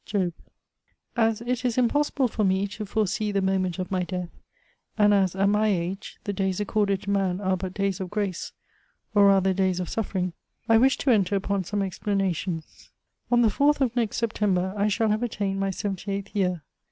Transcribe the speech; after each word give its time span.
JOB. 0.03 0.33
As 1.15 1.41
it 1.41 1.63
is 1.63 1.77
impossible 1.77 2.27
for 2.27 2.43
me 2.43 2.65
to 2.69 2.87
foresee 2.87 3.31
the 3.31 3.39
moment 3.39 3.77
of 3.77 3.91
my 3.91 4.01
deaths— 4.01 4.31
^and 4.97 5.13
as, 5.13 5.35
at 5.35 5.47
my 5.47 5.67
age, 5.67 6.17
the 6.23 6.33
days 6.33 6.59
accorded 6.59 7.03
to 7.03 7.11
man 7.11 7.39
are 7.39 7.55
but 7.55 7.75
days 7.75 7.99
of 7.99 8.09
grace, 8.09 8.51
or 9.13 9.25
radier 9.29 9.55
days 9.55 9.79
of 9.79 9.89
suffering,— 9.89 10.33
I 10.67 10.79
wish 10.79 10.97
to 10.97 11.11
enter 11.11 11.35
upon 11.35 11.65
some 11.65 11.83
explanations. 11.83 12.89
On 13.29 13.43
the 13.43 13.49
4th 13.49 13.79
of 13.79 13.95
next 13.95 14.17
September, 14.17 14.73
I 14.75 14.87
shall 14.87 15.11
haye 15.15 15.23
attained 15.23 15.59
my 15.59 15.69
seventy 15.69 16.13
eighth 16.13 16.35
year. 16.35 16.63